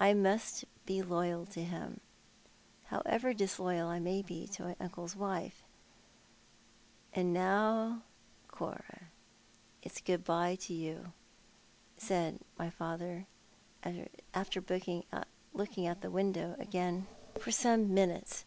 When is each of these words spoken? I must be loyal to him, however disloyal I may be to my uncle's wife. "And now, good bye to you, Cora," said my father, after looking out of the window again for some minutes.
I 0.00 0.14
must 0.14 0.64
be 0.84 1.00
loyal 1.00 1.46
to 1.46 1.62
him, 1.62 2.00
however 2.86 3.32
disloyal 3.32 3.86
I 3.86 4.00
may 4.00 4.20
be 4.20 4.48
to 4.48 4.64
my 4.64 4.74
uncle's 4.80 5.14
wife. 5.14 5.62
"And 7.12 7.32
now, 7.32 8.02
good 8.48 10.24
bye 10.24 10.56
to 10.56 10.72
you, 10.74 10.94
Cora," 11.94 11.94
said 11.96 12.40
my 12.58 12.68
father, 12.68 13.26
after 14.34 14.60
looking 14.68 15.04
out 15.12 15.26
of 15.56 16.00
the 16.00 16.10
window 16.10 16.56
again 16.58 17.06
for 17.38 17.52
some 17.52 17.94
minutes. 17.94 18.44